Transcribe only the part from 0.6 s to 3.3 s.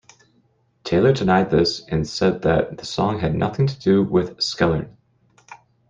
Taylor denied this and said that the song